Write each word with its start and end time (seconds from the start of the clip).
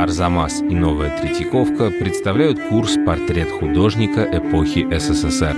Арзамас 0.00 0.62
и 0.62 0.74
Новая 0.74 1.14
Третьяковка 1.20 1.90
представляют 1.90 2.58
курс 2.70 2.96
«Портрет 3.04 3.50
художника 3.50 4.26
эпохи 4.32 4.88
СССР». 4.98 5.54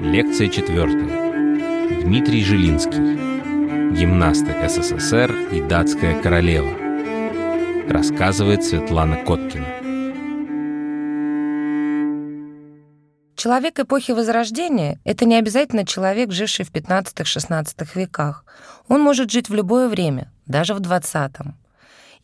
Лекция 0.00 0.48
четвертая. 0.48 2.04
Дмитрий 2.04 2.44
Жилинский. 2.44 3.96
Гимнасты 3.96 4.54
СССР 4.68 5.32
и 5.50 5.60
датская 5.60 6.22
королева. 6.22 6.70
Рассказывает 7.88 8.62
Светлана 8.62 9.16
Коткина. 9.24 9.66
Человек 13.34 13.80
эпохи 13.80 14.12
Возрождения— 14.12 15.00
это 15.04 15.24
не 15.24 15.34
обязательно 15.34 15.84
человек, 15.84 16.30
живший 16.30 16.64
в 16.64 16.70
15-16 16.70 17.88
веках. 17.96 18.44
Он 18.86 19.00
может 19.00 19.32
жить 19.32 19.48
в 19.48 19.54
любое 19.54 19.88
время, 19.88 20.30
даже 20.46 20.74
в 20.74 20.80
20-м. 20.80 21.56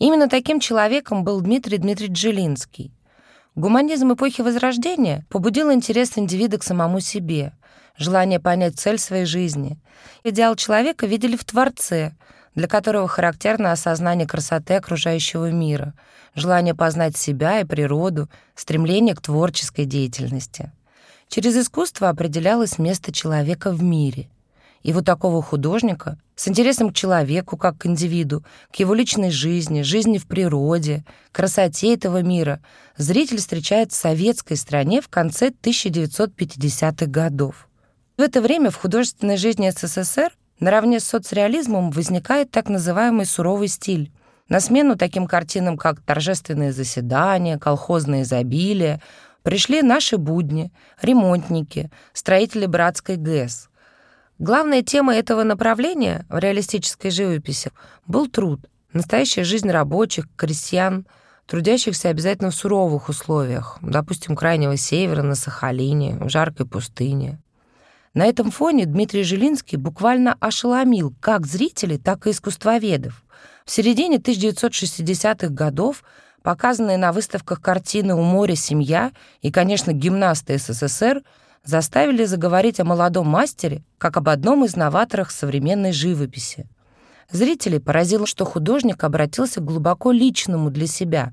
Именно 0.01 0.31
таким 0.31 0.61
человеком 0.61 1.25
был 1.25 1.43
Дмитрий 1.43 1.77
Дмитриевич 1.77 2.19
Жилинский. 2.19 2.91
Гуманизм 3.55 4.15
эпохи 4.15 4.41
Возрождения 4.41 5.27
побудил 5.29 5.71
интерес 5.71 6.17
индивида 6.17 6.57
к 6.59 6.63
самому 6.63 7.01
себе, 7.01 7.53
желание 7.99 8.41
понять 8.41 8.81
цель 8.81 8.99
своей 8.99 9.27
жизни. 9.27 9.79
Идеал 10.25 10.57
человека 10.57 11.07
видели 11.07 11.37
в 11.37 11.45
Творце, 11.45 12.15
для 12.55 12.67
которого 12.67 13.09
характерно 13.09 13.73
осознание 13.73 14.27
красоты 14.27 14.75
окружающего 14.75 15.51
мира, 15.51 15.93
желание 16.35 16.75
познать 16.75 17.19
себя 17.19 17.61
и 17.61 17.65
природу, 17.65 18.31
стремление 18.55 19.15
к 19.15 19.21
творческой 19.21 19.85
деятельности. 19.85 20.73
Через 21.29 21.55
искусство 21.59 22.09
определялось 22.09 22.79
место 22.79 23.13
человека 23.13 23.71
в 23.71 23.83
мире— 23.83 24.31
и 24.83 24.93
вот 24.93 25.05
такого 25.05 25.43
художника 25.43 26.19
с 26.37 26.49
интересом 26.49 26.91
к 26.91 26.95
человеку 26.95 27.57
как 27.57 27.79
к 27.79 27.87
индивиду, 27.87 28.45
к 28.73 28.77
его 28.77 28.95
личной 28.95 29.31
жизни, 29.31 29.83
жизни 29.83 30.19
в 30.19 30.27
природе, 30.27 31.05
красоте 31.33 31.95
этого 31.95 32.23
мира 32.23 32.61
зритель 32.97 33.39
встречает 33.39 33.93
в 33.93 33.97
советской 33.97 34.57
стране 34.57 35.03
в 35.03 35.09
конце 35.09 35.51
1950-х 35.51 37.07
годов. 37.07 37.69
В 38.17 38.23
это 38.23 38.41
время 38.41 38.71
в 38.71 38.77
художественной 38.77 39.37
жизни 39.37 39.71
СССР 39.71 40.33
наравне 40.61 41.01
с 41.01 41.05
соцреализмом 41.05 41.91
возникает 41.91 42.51
так 42.51 42.69
называемый 42.69 43.27
суровый 43.27 43.69
стиль. 43.69 44.13
На 44.49 44.61
смену 44.61 44.97
таким 44.97 45.27
картинам, 45.27 45.77
как 45.77 46.01
торжественные 46.01 46.73
заседания, 46.73 47.59
колхозное 47.59 48.23
изобилие, 48.23 49.01
пришли 49.43 49.81
наши 49.83 50.17
будни, 50.17 50.73
ремонтники, 51.01 51.91
строители 52.13 52.67
братской 52.67 53.17
ГЭС— 53.17 53.69
Главная 54.41 54.81
тема 54.81 55.15
этого 55.15 55.43
направления 55.43 56.25
в 56.31 56.39
реалистической 56.39 57.11
живописи 57.11 57.73
был 58.07 58.27
труд, 58.27 58.71
настоящая 58.95 59.45
жизнь 59.45 59.71
рабочих, 59.71 60.29
крестьян, 60.35 61.07
трудящихся 61.45 62.09
обязательно 62.09 62.51
в 62.51 62.55
суровых 62.55 63.11
условиях, 63.11 63.77
допустим, 63.83 64.35
крайнего 64.35 64.79
севера, 64.79 65.21
на 65.21 65.35
Сахалине, 65.35 66.17
в 66.19 66.31
жаркой 66.31 66.65
пустыне. 66.65 67.39
На 68.15 68.25
этом 68.25 68.51
фоне 68.51 68.87
Дмитрий 68.87 69.25
Жилинский 69.25 69.77
буквально 69.77 70.39
ошеломил 70.41 71.13
как 71.21 71.47
зрителей, 71.47 71.99
так 71.99 72.27
и 72.27 72.31
искусствоведов. 72.31 73.23
В 73.67 73.71
середине 73.71 74.17
1960-х 74.17 75.49
годов 75.49 76.03
показанные 76.43 76.97
на 76.97 77.13
выставках 77.13 77.61
картины 77.61 78.15
«У 78.15 78.23
моря 78.23 78.55
семья» 78.55 79.13
и, 79.43 79.53
конечно, 79.53 79.93
гимнасты 79.93 80.57
СССР— 80.57 81.25
заставили 81.65 82.25
заговорить 82.25 82.81
о 82.81 82.85
молодом 82.85 83.29
мастере 83.29 83.83
как 83.99 84.17
об 84.17 84.29
одном 84.29 84.65
из 84.65 84.77
новаторов 84.77 85.31
современной 85.31 85.93
живописи. 85.93 86.69
Зрителей 87.31 87.79
поразило, 87.79 88.27
что 88.27 88.45
художник 88.45 89.05
обратился 89.05 89.61
к 89.61 89.65
глубоко 89.65 90.11
личному 90.11 90.71
для 90.71 90.87
себя 90.87 91.33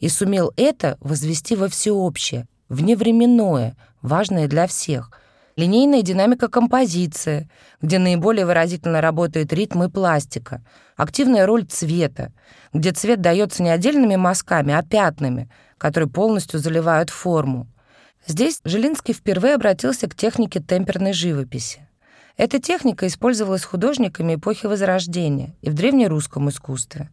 и 0.00 0.08
сумел 0.08 0.52
это 0.56 0.96
возвести 1.00 1.56
во 1.56 1.68
всеобщее, 1.68 2.46
вневременное, 2.68 3.76
важное 4.02 4.48
для 4.48 4.66
всех. 4.66 5.10
Линейная 5.56 6.02
динамика 6.02 6.48
композиции, 6.48 7.48
где 7.80 7.98
наиболее 7.98 8.44
выразительно 8.44 9.00
работает 9.00 9.52
ритм 9.52 9.84
и 9.84 9.88
пластика, 9.88 10.62
активная 10.96 11.46
роль 11.46 11.64
цвета, 11.64 12.32
где 12.74 12.92
цвет 12.92 13.22
дается 13.22 13.62
не 13.62 13.70
отдельными 13.70 14.16
мазками, 14.16 14.74
а 14.74 14.82
пятнами, 14.82 15.48
которые 15.78 16.10
полностью 16.10 16.60
заливают 16.60 17.08
форму. 17.08 17.68
Здесь 18.26 18.60
Жилинский 18.64 19.14
впервые 19.14 19.54
обратился 19.54 20.08
к 20.08 20.16
технике 20.16 20.60
темперной 20.60 21.12
живописи. 21.12 21.86
Эта 22.36 22.60
техника 22.60 23.06
использовалась 23.06 23.64
художниками 23.64 24.34
эпохи 24.34 24.66
Возрождения 24.66 25.54
и 25.62 25.70
в 25.70 25.74
древнерусском 25.74 26.48
искусстве. 26.48 27.08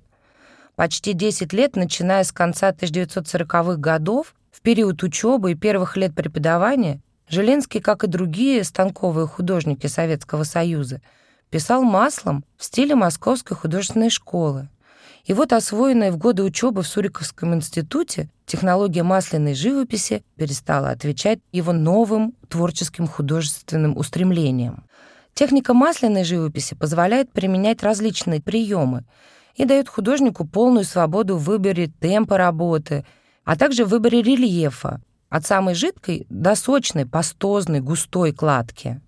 Почти 0.75 1.13
10 1.13 1.53
лет, 1.53 1.75
начиная 1.75 2.23
с 2.23 2.31
конца 2.31 2.71
1940-х 2.71 3.75
годов, 3.77 4.33
в 4.51 4.61
период 4.61 5.03
учебы 5.03 5.51
и 5.51 5.55
первых 5.55 5.97
лет 5.97 6.15
преподавания, 6.15 6.99
Жилинский, 7.29 7.79
как 7.79 8.03
и 8.03 8.07
другие 8.07 8.63
станковые 8.63 9.27
художники 9.27 9.85
Советского 9.87 10.43
Союза, 10.43 10.99
писал 11.51 11.83
маслом 11.83 12.43
в 12.57 12.63
стиле 12.63 12.95
Московской 12.95 13.55
художественной 13.55 14.09
школы. 14.09 14.67
И 15.25 15.31
вот 15.33 15.53
освоенная 15.53 16.11
в 16.11 16.17
годы 16.17 16.43
учебы 16.43 16.83
в 16.83 16.87
Суриковском 16.87 17.53
институте 17.55 18.29
технология 18.45 19.03
масляной 19.03 19.53
живописи 19.53 20.23
перестала 20.35 20.89
отвечать 20.89 21.39
его 21.53 21.71
новым 21.71 22.33
творческим 22.49 23.07
художественным 23.07 23.97
устремлениям. 23.97 24.83
Техника 25.33 25.73
масляной 25.73 26.25
живописи 26.25 26.75
позволяет 26.75 27.31
применять 27.31 27.83
различные 27.83 28.41
приемы 28.41 29.05
и 29.55 29.63
дает 29.63 29.87
художнику 29.87 30.45
полную 30.45 30.83
свободу 30.83 31.37
в 31.37 31.45
выборе 31.45 31.87
темпа 31.87 32.37
работы, 32.37 33.05
а 33.45 33.55
также 33.55 33.85
в 33.85 33.89
выборе 33.89 34.21
рельефа, 34.21 35.01
от 35.29 35.45
самой 35.45 35.73
жидкой 35.73 36.27
до 36.29 36.55
сочной, 36.55 37.05
пастозной, 37.05 37.79
густой 37.79 38.33
кладки. 38.33 39.01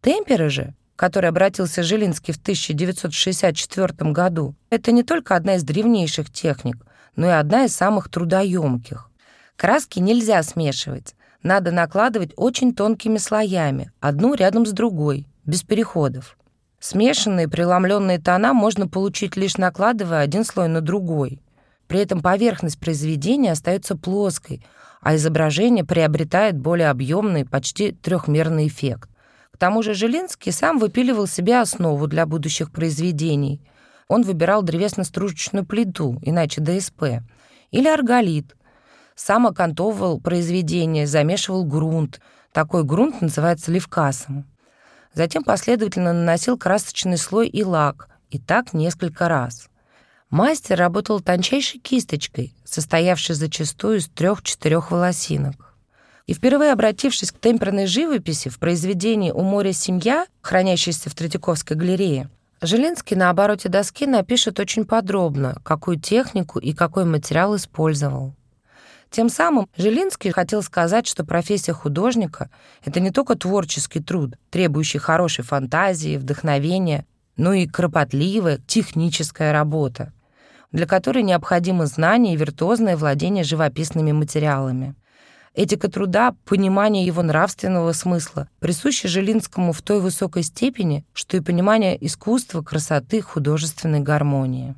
Темперы 0.00 0.48
же 0.48 0.74
к 0.96 0.98
которой 0.98 1.26
обратился 1.26 1.82
Жилинский 1.82 2.32
в 2.32 2.38
1964 2.38 4.10
году, 4.12 4.54
это 4.70 4.92
не 4.92 5.02
только 5.02 5.36
одна 5.36 5.56
из 5.56 5.62
древнейших 5.62 6.32
техник, 6.32 6.78
но 7.16 7.26
и 7.26 7.30
одна 7.30 7.66
из 7.66 7.76
самых 7.76 8.08
трудоемких. 8.08 9.10
Краски 9.56 9.98
нельзя 9.98 10.42
смешивать, 10.42 11.14
надо 11.42 11.70
накладывать 11.70 12.32
очень 12.36 12.74
тонкими 12.74 13.18
слоями, 13.18 13.92
одну 14.00 14.34
рядом 14.34 14.64
с 14.64 14.72
другой, 14.72 15.28
без 15.44 15.62
переходов. 15.62 16.38
Смешанные 16.80 17.48
преломленные 17.48 18.18
тона 18.18 18.54
можно 18.54 18.88
получить 18.88 19.36
лишь 19.36 19.58
накладывая 19.58 20.20
один 20.20 20.44
слой 20.44 20.68
на 20.68 20.80
другой. 20.80 21.42
При 21.88 22.00
этом 22.00 22.22
поверхность 22.22 22.80
произведения 22.80 23.52
остается 23.52 23.96
плоской, 23.96 24.64
а 25.02 25.14
изображение 25.14 25.84
приобретает 25.84 26.58
более 26.58 26.88
объемный, 26.88 27.44
почти 27.44 27.92
трехмерный 27.92 28.66
эффект. 28.66 29.10
К 29.56 29.58
тому 29.58 29.82
же 29.82 29.94
Жилинский 29.94 30.52
сам 30.52 30.78
выпиливал 30.78 31.26
себе 31.26 31.58
основу 31.58 32.06
для 32.08 32.26
будущих 32.26 32.70
произведений. 32.70 33.62
Он 34.06 34.20
выбирал 34.20 34.62
древесно-стружечную 34.62 35.64
плиту, 35.64 36.18
иначе 36.20 36.60
ДСП, 36.60 37.22
или 37.70 37.88
арголит. 37.88 38.54
Сам 39.14 39.46
окантовывал 39.46 40.20
произведение, 40.20 41.06
замешивал 41.06 41.64
грунт. 41.64 42.20
Такой 42.52 42.84
грунт 42.84 43.22
называется 43.22 43.72
левкасом. 43.72 44.44
Затем 45.14 45.42
последовательно 45.42 46.12
наносил 46.12 46.58
красочный 46.58 47.16
слой 47.16 47.48
и 47.48 47.64
лак, 47.64 48.10
и 48.28 48.38
так 48.38 48.74
несколько 48.74 49.26
раз. 49.26 49.70
Мастер 50.28 50.78
работал 50.78 51.20
тончайшей 51.20 51.80
кисточкой, 51.80 52.54
состоявшей 52.66 53.34
зачастую 53.34 54.00
из 54.00 54.08
трех-четырех 54.08 54.90
волосинок. 54.90 55.65
И 56.26 56.34
впервые 56.34 56.72
обратившись 56.72 57.32
к 57.32 57.40
темперной 57.40 57.86
живописи 57.86 58.48
в 58.48 58.58
произведении 58.58 59.30
«У 59.30 59.42
моря 59.42 59.72
семья», 59.72 60.26
хранящейся 60.42 61.08
в 61.08 61.14
Третьяковской 61.14 61.74
галерее, 61.74 62.28
Жилинский 62.62 63.16
на 63.16 63.28
обороте 63.28 63.68
доски 63.68 64.06
напишет 64.06 64.58
очень 64.58 64.86
подробно, 64.86 65.60
какую 65.62 66.00
технику 66.00 66.58
и 66.58 66.72
какой 66.72 67.04
материал 67.04 67.54
использовал. 67.54 68.34
Тем 69.10 69.28
самым 69.28 69.68
Жилинский 69.76 70.30
хотел 70.30 70.62
сказать, 70.62 71.06
что 71.06 71.24
профессия 71.24 71.74
художника— 71.74 72.50
это 72.84 72.98
не 72.98 73.10
только 73.10 73.36
творческий 73.36 74.00
труд, 74.00 74.36
требующий 74.50 74.98
хорошей 74.98 75.44
фантазии, 75.44 76.16
вдохновения, 76.16 77.06
но 77.36 77.52
и 77.52 77.66
кропотливая 77.66 78.58
техническая 78.66 79.52
работа, 79.52 80.12
для 80.72 80.86
которой 80.86 81.22
необходимо 81.22 81.86
знание 81.86 82.34
и 82.34 82.36
виртуозное 82.36 82.96
владение 82.96 83.44
живописными 83.44 84.12
материалами. 84.12 84.94
Этика 85.56 85.88
труда, 85.88 86.34
понимание 86.44 87.06
его 87.06 87.22
нравственного 87.22 87.92
смысла 87.92 88.46
присуще 88.60 89.08
Жилинскому 89.08 89.72
в 89.72 89.80
той 89.80 90.00
высокой 90.02 90.42
степени, 90.42 91.06
что 91.14 91.38
и 91.38 91.40
понимание 91.40 91.96
искусства, 92.06 92.60
красоты, 92.60 93.22
художественной 93.22 94.00
гармонии. 94.00 94.74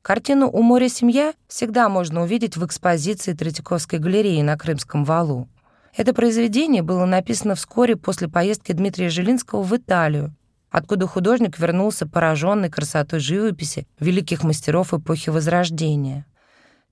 Картину 0.00 0.48
«У 0.48 0.62
моря 0.62 0.88
семья» 0.88 1.34
всегда 1.48 1.88
можно 1.88 2.22
увидеть 2.22 2.56
в 2.56 2.64
экспозиции 2.64 3.32
Третьяковской 3.32 3.98
галереи 3.98 4.42
на 4.42 4.56
Крымском 4.56 5.04
валу. 5.04 5.48
Это 5.96 6.14
произведение 6.14 6.82
было 6.82 7.04
написано 7.04 7.56
вскоре 7.56 7.96
после 7.96 8.28
поездки 8.28 8.70
Дмитрия 8.70 9.10
Жилинского 9.10 9.64
в 9.64 9.76
Италию. 9.76 10.32
откуда 10.70 11.08
художник 11.08 11.58
вернулся 11.58 12.06
пораженный 12.06 12.70
красотой 12.70 13.18
живописи 13.18 13.88
великих 13.98 14.44
мастеров 14.44 14.94
эпохи 14.94 15.30
Возрождения. 15.30 16.26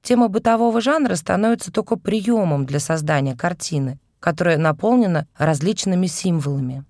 Тема 0.03 0.29
бытового 0.29 0.81
жанра 0.81 1.15
становится 1.15 1.71
только 1.71 1.97
приемом 1.97 2.67
для 2.67 2.81
создания 2.81 3.37
картины, 3.37 3.99
которая 4.19 4.57
наполнена 4.57 5.27
различными 5.37 6.07
символами. 6.07 6.85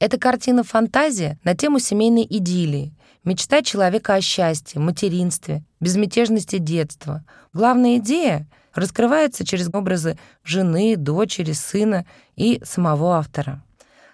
Это 0.00 0.18
картина-фантазия 0.18 1.38
на 1.44 1.56
тему 1.56 1.78
семейной 1.78 2.26
идиллии, 2.28 2.94
мечта 3.24 3.62
человека 3.62 4.14
о 4.14 4.20
счастье, 4.20 4.80
материнстве, 4.80 5.64
безмятежности 5.80 6.58
детства. 6.58 7.24
Главная 7.52 7.98
идея 7.98 8.46
раскрывается 8.74 9.44
через 9.44 9.68
образы 9.72 10.18
жены, 10.44 10.96
дочери, 10.96 11.52
сына 11.52 12.06
и 12.36 12.60
самого 12.64 13.16
автора. 13.16 13.62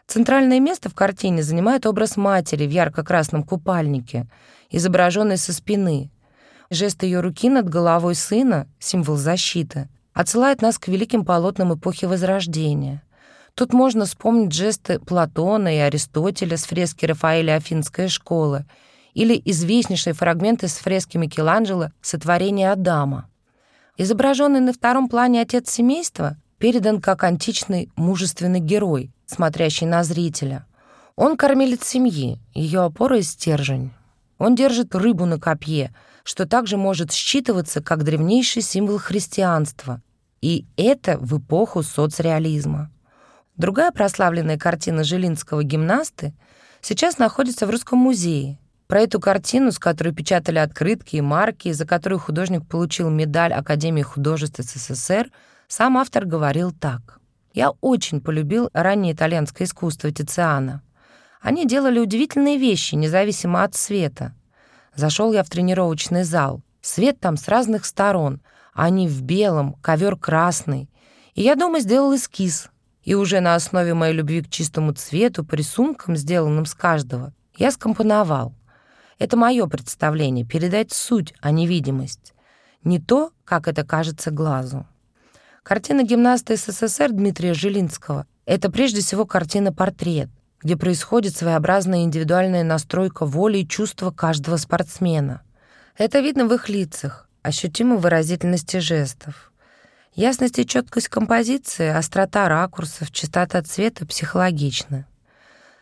Центральное 0.07 0.61
место 0.61 0.91
в 0.91 0.95
картине 0.95 1.43
занимает 1.43 1.87
образ 1.87 2.17
матери 2.17 2.67
в 2.67 2.71
ярко-красном 2.71 3.43
купальнике, 3.43 4.27
изображенный 4.71 5.39
со 5.39 5.53
спины. 5.53 6.11
Жест 6.71 7.03
ее 7.03 7.21
руки 7.21 7.49
над 7.51 7.69
головой 7.69 8.15
сына, 8.15 8.67
символ 8.79 9.17
защиты, 9.17 9.89
отсылает 10.13 10.63
нас 10.63 10.79
к 10.79 10.89
великим 10.89 11.25
полотнам 11.25 11.75
эпохи 11.75 12.07
Возрождения. 12.07 13.03
Тут 13.55 13.73
можно 13.73 14.05
вспомнить 14.05 14.53
жесты 14.53 14.99
Платона 14.99 15.75
и 15.75 15.79
Аристотеля 15.79 16.57
с 16.57 16.65
фрески 16.65 17.07
Рафаэля 17.07 17.55
Афинская 17.57 18.09
школа 18.09 18.67
или 19.13 19.41
известнейшие 19.45 20.13
фрагменты 20.13 20.67
с 20.67 20.79
фрески 20.79 21.17
Микеланджело 21.17 21.91
«Сотворение 22.01 22.73
Адама». 22.73 23.31
Изображенный 23.97 24.59
на 24.59 24.73
втором 24.73 25.09
плане 25.09 25.41
отец 25.41 25.71
семейства 25.71 26.37
передан 26.59 27.01
как 27.01 27.23
античный 27.23 27.91
мужественный 27.95 28.59
герой, 28.59 29.13
смотрящий 29.27 29.87
на 29.87 30.03
зрителя. 30.03 30.67
Он 31.15 31.37
кормилец 31.37 31.85
семьи, 31.85 32.41
ее 32.55 32.81
опора 32.81 33.19
и 33.19 33.23
стержень. 33.23 33.93
Он 34.39 34.57
держит 34.57 34.97
рыбу 34.97 35.27
на 35.27 35.39
копье, 35.39 35.95
что 36.25 36.47
также 36.47 36.77
может 36.77 37.13
считываться 37.13 37.81
как 37.81 38.03
древнейший 38.03 38.63
символ 38.63 38.99
христианства. 38.99 40.03
И 40.41 40.67
это 40.77 41.19
в 41.19 41.39
эпоху 41.39 41.83
соцреализма. 41.83 42.91
Другая 43.57 43.93
прославленная 43.93 44.59
картина 44.59 45.05
Жилинского 45.05 45.63
«Гимнасты» 45.63 46.35
сейчас 46.81 47.19
находится 47.19 47.67
в 47.67 47.71
Русском 47.71 47.99
музее. 47.99 48.59
Про 48.89 49.03
эту 49.03 49.21
картину, 49.21 49.71
с 49.71 49.79
которой 49.79 50.13
печатали 50.13 50.59
открытки 50.59 51.17
и 51.17 51.21
марки, 51.21 51.73
за 51.73 51.87
которую 51.87 52.19
художник 52.19 52.67
получил 52.67 53.11
медаль 53.11 53.53
Академии 53.53 54.03
художеств 54.03 54.61
СССР, 54.61 55.31
сам 55.69 55.97
автор 55.97 56.27
говорил 56.27 56.73
так. 56.73 57.21
«Я 57.55 57.71
очень 57.81 58.21
полюбил 58.21 58.71
раннее 58.73 59.15
итальянское 59.15 59.65
искусство 59.65 60.11
Тициана. 60.11 60.83
Они 61.41 61.67
делали 61.67 61.99
удивительные 61.99 62.59
вещи, 62.59 62.95
независимо 62.95 63.63
от 63.63 63.75
света. 63.75 64.35
Зашел 64.97 65.33
я 65.33 65.43
в 65.43 65.51
тренировочный 65.51 66.25
зал. 66.25 66.63
Свет 66.81 67.19
там 67.19 67.37
с 67.37 67.49
разных 67.49 67.85
сторон. 67.85 68.41
Они 68.73 69.09
в 69.09 69.23
белом, 69.23 69.75
ковер 69.83 70.17
красный. 70.17 70.89
И 71.35 71.43
я 71.43 71.55
дома 71.55 71.81
сделал 71.81 72.15
эскиз. 72.15 72.71
И 73.03 73.15
уже 73.15 73.41
на 73.41 73.55
основе 73.55 73.95
моей 73.95 74.15
любви 74.15 74.43
к 74.43 74.49
чистому 74.49 74.93
цвету, 74.93 75.45
по 75.45 75.55
рисункам, 75.55 76.17
сделанным 76.17 76.65
с 76.65 76.75
каждого, 76.75 77.33
я 77.57 77.71
скомпоновал. 77.71 78.55
Это 79.19 79.37
мое 79.37 79.67
представление— 79.67 80.45
передать 80.47 80.93
суть, 80.93 81.35
а 81.41 81.51
не 81.51 81.67
видимость. 81.67 82.35
Не 82.83 82.99
то, 82.99 83.33
как 83.45 83.69
это 83.69 83.85
кажется 83.85 84.31
глазу. 84.31 84.87
Картина 85.63 86.03
гимнаста 86.03 86.57
СССР 86.57 87.13
Дмитрия 87.13 87.55
Жилинского— 87.55 88.27
это 88.47 88.71
прежде 88.71 89.01
всего 89.01 89.25
картина-портрет, 89.25 90.29
где 90.65 90.79
происходит 90.79 91.37
своеобразная 91.37 92.05
индивидуальная 92.05 92.65
настройка 92.65 93.27
воли 93.27 93.59
и 93.59 93.69
чувства 93.69 94.11
каждого 94.11 94.57
спортсмена. 94.57 95.43
Это 95.97 96.21
видно 96.21 96.47
в 96.47 96.55
их 96.55 96.71
лицах, 96.71 97.29
ощутимо 97.43 97.97
в 97.97 98.01
выразительности 98.01 98.79
жестов. 98.79 99.53
Ясность 100.15 100.59
и 100.59 100.67
четкость 100.67 101.09
композиции, 101.09 101.89
острота 101.89 102.49
ракурсов, 102.49 103.13
чистота 103.13 103.61
цвета 103.63 104.07
психологичны. 104.07 105.05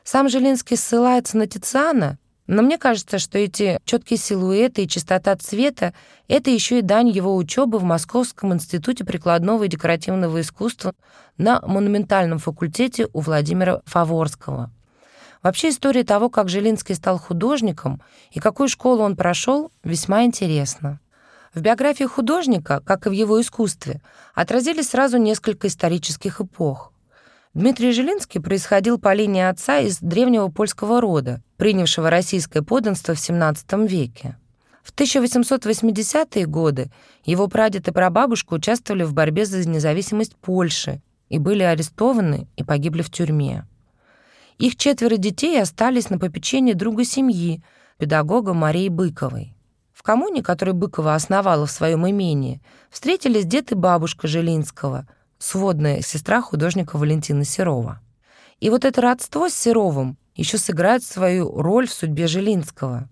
Сам 0.03 0.29
Жилинский 0.29 0.77
ссылается 0.77 1.37
на 1.37 1.47
Тициана, 1.47 2.19
но 2.47 2.63
мне 2.63 2.77
кажется, 2.77 3.19
что 3.19 3.39
эти 3.39 3.79
четкие 3.85 4.19
силуэты 4.19 4.85
и 4.85 4.89
чистота 4.89 5.37
цвета— 5.37 5.95
это 6.29 6.51
еще 6.51 6.81
и 6.81 6.83
дань 6.83 7.09
его 7.09 7.37
учебы 7.37 7.79
в 7.79 7.85
Московском 7.85 8.53
институте 8.53 9.05
прикладного 9.05 9.65
и 9.65 9.69
декоративного 9.69 10.41
искусства 10.41 10.95
на 11.39 11.61
монументальном 11.61 12.39
факультете 12.39 13.09
у 13.13 13.21
Владимира 13.21 13.81
Фаворского. 13.87 14.71
Вообще 15.43 15.71
история 15.71 16.05
того, 16.05 16.31
как 16.31 16.49
Жилинский 16.49 16.95
стал 16.95 17.19
художником 17.19 18.01
и 18.31 18.41
какую 18.41 18.69
школу 18.69 19.03
он 19.03 19.17
прошел, 19.17 19.73
весьма 19.83 20.25
интересна. 20.25 21.01
В 21.53 21.61
биографии 21.61 22.05
художника, 22.05 22.81
как 22.85 23.07
и 23.07 23.11
в 23.11 23.13
его 23.13 23.41
искусстве, 23.41 24.01
отразились 24.35 24.91
сразу 24.91 25.19
несколько 25.19 25.67
исторических 25.67 26.41
эпох. 26.41 26.93
Дмитрий 27.55 27.93
Жилинский 27.93 28.41
происходил 28.41 28.99
по 28.99 29.13
линии 29.13 29.43
отца 29.43 29.79
из 29.79 29.99
древнего 29.99 30.49
польского 30.49 31.03
рода, 31.03 31.43
принявшего 31.63 32.11
российское 32.11 32.61
подданство 32.61 33.15
в 33.15 33.19
XVII 33.19 33.87
веке. 33.87 34.37
В 34.83 34.93
1880-е 34.93 36.45
годы 36.47 36.91
его 37.25 37.47
прадед 37.47 37.87
и 37.87 37.93
прабабушка 37.93 38.55
участвовали 38.55 39.05
в 39.05 39.15
борьбе 39.15 39.47
за 39.47 39.69
независимость 39.69 40.35
Польши 40.35 41.01
и 41.29 41.39
были 41.39 41.63
арестованы 41.63 42.49
и 42.57 42.65
погибли 42.65 43.03
в 43.03 43.13
тюрьме. 43.13 43.65
Их 44.59 44.75
четверо 44.75 45.17
детей 45.19 45.63
остались 45.63 46.11
на 46.11 46.19
попечении 46.19 46.73
друга 46.73 47.05
семьи, 47.05 47.63
педагога 47.97 48.55
Марии 48.55 48.89
Быковой. 48.89 49.55
В 49.93 50.03
коммуне, 50.03 50.43
которую 50.43 50.75
Быкова 50.75 51.15
основала 51.15 51.67
в 51.67 51.71
своем 51.71 52.11
имении, 52.11 52.61
встретились 52.91 53.45
дед 53.45 53.71
и 53.71 53.77
бабушка 53.77 54.27
Жилинского— 54.27 55.07
сводная 55.39 56.01
сестра 56.01 56.43
художника 56.43 56.99
Валентина 56.99 57.45
Серова. 57.45 58.01
И 58.59 58.69
вот 58.69 58.85
это 58.85 59.01
родство 59.01 59.49
с 59.49 59.55
Серовым 59.55 60.19
еще 60.35 60.59
сыграет 60.59 61.05
свою 61.05 61.51
роль 61.61 61.87
в 61.87 61.93
судьбе 61.93 62.27
Жилинского. 62.27 63.09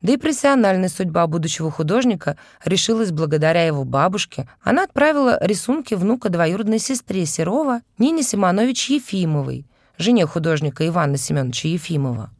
Да 0.00 0.12
и 0.12 0.16
профессиональная 0.16 0.88
судьба 0.88 1.26
будущего 1.28 1.70
художника 1.70 2.36
решилась 2.64 3.12
благодаря 3.12 3.64
его 3.64 3.84
бабушке. 3.84 4.48
Она 4.60 4.84
отправила 4.84 5.38
рисунки 5.40 5.94
внука 5.94 6.28
двоюродной 6.28 6.80
сестре 6.80 7.24
Серова 7.24 7.82
Нине 7.98 8.24
Симонович 8.24 8.90
Ефимовой, 8.90 9.64
жене 9.98 10.26
художника 10.26 10.86
Ивана 10.86 11.16
Семеновича 11.16 11.68
Ефимова. 11.68 12.30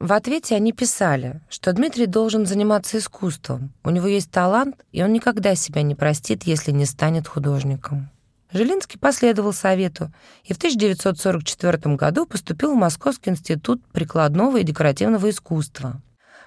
В 0.00 0.12
ответе 0.12 0.54
они 0.54 0.72
писали, 0.72 1.40
что 1.48 1.72
Дмитрий 1.72 2.06
должен 2.06 2.46
заниматься 2.46 2.98
искусством, 2.98 3.72
у 3.82 3.90
него 3.90 4.06
есть 4.06 4.30
талант, 4.30 4.76
и 4.92 5.02
он 5.02 5.12
никогда 5.12 5.56
себя 5.56 5.82
не 5.82 5.96
простит, 5.96 6.44
если 6.44 6.70
не 6.70 6.84
станет 6.84 7.26
художником. 7.26 8.08
Жилинский 8.50 8.98
последовал 8.98 9.52
совету 9.52 10.10
и 10.44 10.54
в 10.54 10.56
1944 10.56 11.96
году 11.96 12.24
поступил 12.24 12.72
в 12.72 12.78
Московский 12.78 13.30
институт 13.30 13.84
прикладного 13.92 14.56
и 14.58 14.62
декоративного 14.62 15.28
искусства. 15.28 16.00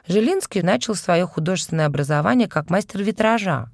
Жилинский 0.07 0.63
начал 0.63 0.95
свое 0.95 1.27
художественное 1.27 1.85
образование 1.85 2.47
как 2.47 2.71
мастер 2.71 3.03
витража. 3.03 3.69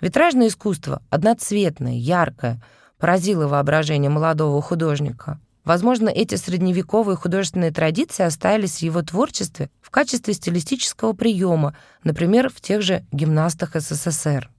Витражное 0.00 0.48
искусство, 0.48 1.00
одноцветное, 1.10 1.94
яркое, 1.94 2.60
поразило 2.98 3.46
воображение 3.46 4.10
молодого 4.10 4.60
художника. 4.60 5.38
Возможно, 5.64 6.08
эти 6.08 6.34
средневековые 6.34 7.16
художественные 7.16 7.70
традиции 7.70 8.24
остались 8.24 8.78
в 8.78 8.82
его 8.82 9.02
творчестве 9.02 9.70
в 9.80 9.90
качестве 9.90 10.34
стилистического 10.34 11.12
приема, 11.12 11.76
например, 12.02 12.50
в 12.50 12.60
тех 12.60 12.82
же 12.82 13.06
гимнастах 13.12 13.70
СССР. 13.74 14.50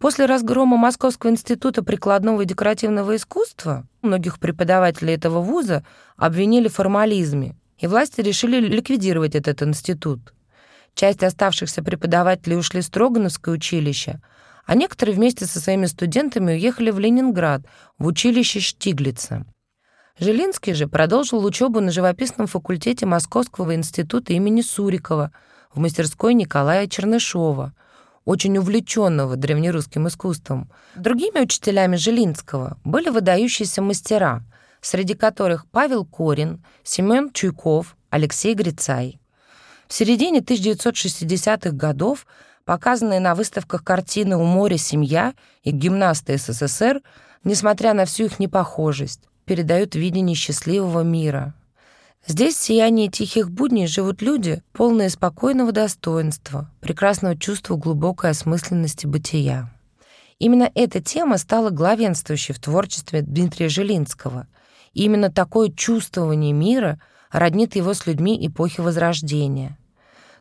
После 0.00 0.24
разгрома 0.24 0.78
Московского 0.78 1.30
института 1.30 1.84
прикладного 1.84 2.40
и 2.40 2.46
декоративного 2.46 3.16
искусства 3.16 3.86
многих 4.00 4.38
преподавателей 4.40 5.12
этого 5.12 5.42
вуза 5.42 5.84
обвинили 6.16 6.68
в 6.68 6.74
формализме, 6.74 7.54
и 7.76 7.86
власти 7.86 8.22
решили 8.22 8.66
ликвидировать 8.66 9.34
этот 9.34 9.62
институт. 9.62 10.32
Часть 10.94 11.22
оставшихся 11.22 11.82
преподавателей 11.82 12.56
ушли 12.56 12.80
в 12.80 12.86
Строгановское 12.86 13.54
училище, 13.54 14.22
а 14.64 14.74
некоторые 14.74 15.14
вместе 15.14 15.44
со 15.44 15.60
своими 15.60 15.84
студентами 15.84 16.52
уехали 16.52 16.90
в 16.90 16.98
Ленинград, 16.98 17.60
в 17.98 18.06
училище 18.06 18.60
Штиглица. 18.60 19.44
Жилинский 20.18 20.72
же 20.72 20.88
продолжил 20.88 21.44
учебу 21.44 21.80
на 21.80 21.90
живописном 21.90 22.46
факультете 22.46 23.04
Московского 23.04 23.74
института 23.74 24.32
имени 24.32 24.62
Сурикова 24.62 25.30
в 25.74 25.78
мастерской 25.78 26.32
Николая 26.32 26.86
Чернышова— 26.86 27.74
очень 28.24 28.58
увлеченного 28.58 29.36
древнерусским 29.36 30.08
искусством. 30.08 30.70
Другими 30.94 31.40
учителями 31.40 31.96
Жилинского 31.96 32.78
были 32.84 33.08
выдающиеся 33.08 33.82
мастера, 33.82 34.42
среди 34.80 35.14
которых 35.14 35.66
Павел 35.66 36.04
Корин, 36.04 36.64
Семен 36.82 37.30
Чуйков, 37.32 37.96
Алексей 38.10 38.54
Грицай. 38.54 39.20
В 39.88 39.92
середине 39.92 40.40
1960-х 40.40 41.70
годов 41.70 42.26
показанные 42.64 43.20
на 43.20 43.34
выставках 43.34 43.82
картины 43.82 44.36
«У 44.36 44.44
моря 44.44 44.76
семья» 44.76 45.34
и 45.64 45.72
«Гимнасты 45.72 46.38
СССР», 46.38 47.02
несмотря 47.42 47.94
на 47.94 48.04
всю 48.04 48.26
их 48.26 48.38
непохожесть, 48.38 49.22
передают 49.44 49.96
видение 49.96 50.36
счастливого 50.36 51.02
мира. 51.02 51.54
Здесь 52.26 52.54
в 52.54 52.62
сиянии 52.62 53.08
тихих 53.08 53.50
будней 53.50 53.86
живут 53.86 54.22
люди, 54.22 54.62
полные 54.72 55.08
спокойного 55.08 55.72
достоинства, 55.72 56.70
прекрасного 56.80 57.36
чувства 57.36 57.76
глубокой 57.76 58.30
осмысленности 58.30 59.06
бытия. 59.06 59.72
Именно 60.38 60.70
эта 60.74 61.02
тема 61.02 61.38
стала 61.38 61.70
главенствующей 61.70 62.54
в 62.54 62.60
творчестве 62.60 63.22
Дмитрия 63.22 63.68
Жилинского. 63.68 64.46
И 64.92 65.04
именно 65.04 65.30
такое 65.30 65.70
чувствование 65.70 66.52
мира 66.52 67.00
роднит 67.30 67.76
его 67.76 67.94
с 67.94 68.06
людьми 68.06 68.38
эпохи 68.46 68.80
Возрождения. 68.80 69.78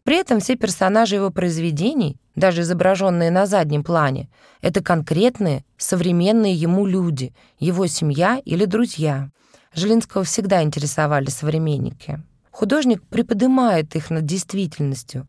При 0.03 0.17
этом 0.17 0.39
все 0.39 0.55
персонажи 0.55 1.15
его 1.15 1.29
произведений, 1.29 2.17
даже 2.35 2.61
изображенные 2.61 3.31
на 3.31 3.45
заднем 3.45 3.83
плане, 3.83 4.29
это 4.61 4.81
конкретные, 4.81 5.65
современные 5.77 6.53
ему 6.53 6.85
люди, 6.85 7.33
его 7.59 7.85
семья 7.87 8.41
или 8.43 8.65
друзья. 8.65 9.29
Жилинского 9.73 10.23
всегда 10.23 10.63
интересовали 10.63 11.29
современники. 11.29 12.21
Художник 12.51 13.03
приподнимает 13.03 13.95
их 13.95 14.09
над 14.09 14.25
действительностью. 14.25 15.27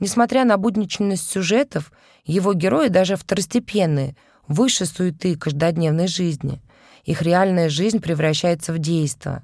Несмотря 0.00 0.44
на 0.44 0.58
будничность 0.58 1.28
сюжетов, 1.28 1.92
его 2.24 2.52
герои 2.52 2.88
даже 2.88 3.16
второстепенные, 3.16 4.16
выше 4.46 4.86
суеты 4.86 5.36
каждодневной 5.36 6.08
жизни. 6.08 6.60
Их 7.04 7.22
реальная 7.22 7.68
жизнь 7.68 8.00
превращается 8.00 8.72
в 8.72 8.78
действо. 8.78 9.42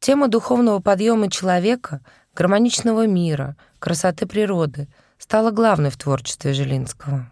Тема 0.00 0.28
духовного 0.28 0.80
подъема 0.80 1.30
человека, 1.30 2.00
гармоничного 2.34 3.06
мира, 3.06 3.56
красоты 3.78 4.26
природы 4.26 4.88
стала 5.18 5.50
главной 5.50 5.90
в 5.90 5.96
творчестве 5.96 6.52
Жилинского. 6.52 7.30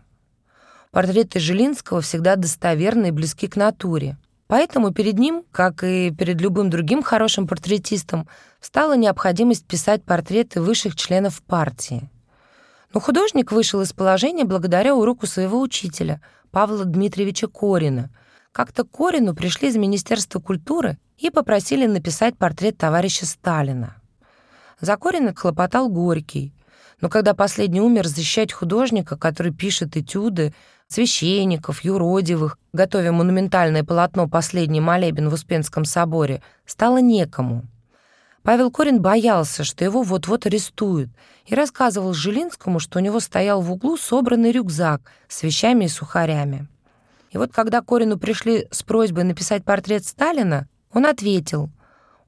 Портреты 0.90 1.38
Жилинского 1.38 2.00
всегда 2.00 2.36
достоверны 2.36 3.08
и 3.08 3.10
близки 3.10 3.46
к 3.48 3.56
натуре. 3.56 4.16
Поэтому 4.52 4.92
перед 4.92 5.18
ним, 5.18 5.46
как 5.50 5.82
и 5.82 6.10
перед 6.10 6.38
любым 6.42 6.68
другим 6.68 7.02
хорошим 7.02 7.48
портретистом, 7.48 8.28
стала 8.60 8.98
необходимость 8.98 9.64
писать 9.64 10.04
портреты 10.04 10.60
высших 10.60 10.94
членов 10.94 11.42
партии. 11.42 12.10
Но 12.92 13.00
художник 13.00 13.50
вышел 13.50 13.80
из 13.80 13.94
положения 13.94 14.44
благодаря 14.44 14.94
уроку 14.94 15.26
своего 15.26 15.58
учителя, 15.58 16.20
Павла 16.50 16.84
Дмитриевича 16.84 17.48
Корина. 17.48 18.10
Как-то 18.52 18.84
Корину 18.84 19.34
пришли 19.34 19.68
из 19.68 19.76
Министерства 19.76 20.38
культуры 20.38 20.98
и 21.16 21.30
попросили 21.30 21.86
написать 21.86 22.36
портрет 22.36 22.76
товарища 22.76 23.24
Сталина. 23.24 23.96
За 24.82 24.98
Корина 24.98 25.34
хлопотал 25.34 25.88
Горький, 25.88 26.52
но 27.00 27.08
когда 27.08 27.32
последний 27.32 27.80
умер, 27.80 28.06
защищать 28.06 28.52
художника, 28.52 29.16
который 29.16 29.54
пишет 29.54 29.96
этюды, 29.96 30.52
священников, 30.92 31.84
юродивых, 31.84 32.58
готовя 32.72 33.12
монументальное 33.12 33.84
полотно 33.84 34.28
«Последний 34.28 34.80
молебен» 34.80 35.28
в 35.28 35.34
Успенском 35.34 35.84
соборе, 35.84 36.42
стало 36.66 36.98
некому. 36.98 37.64
Павел 38.42 38.70
Корин 38.70 39.00
боялся, 39.00 39.62
что 39.62 39.84
его 39.84 40.02
вот-вот 40.02 40.46
арестуют, 40.46 41.10
и 41.46 41.54
рассказывал 41.54 42.12
Жилинскому, 42.12 42.80
что 42.80 42.98
у 42.98 43.02
него 43.02 43.20
стоял 43.20 43.60
в 43.60 43.70
углу 43.70 43.96
собранный 43.96 44.50
рюкзак 44.50 45.00
с 45.28 45.42
вещами 45.42 45.84
и 45.84 45.88
сухарями. 45.88 46.68
И 47.30 47.38
вот 47.38 47.52
когда 47.52 47.82
Корину 47.82 48.18
пришли 48.18 48.66
с 48.70 48.82
просьбой 48.82 49.24
написать 49.24 49.64
портрет 49.64 50.04
Сталина, 50.04 50.68
он 50.92 51.06
ответил, 51.06 51.70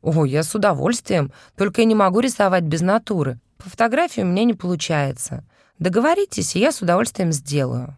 «О, 0.02 0.24
я 0.24 0.42
с 0.42 0.54
удовольствием, 0.54 1.32
только 1.56 1.80
я 1.80 1.86
не 1.86 1.94
могу 1.94 2.20
рисовать 2.20 2.64
без 2.64 2.80
натуры. 2.80 3.38
По 3.58 3.68
фотографии 3.68 4.20
у 4.20 4.26
меня 4.26 4.44
не 4.44 4.54
получается. 4.54 5.44
Договоритесь, 5.78 6.54
и 6.54 6.60
я 6.60 6.72
с 6.72 6.80
удовольствием 6.80 7.32
сделаю». 7.32 7.96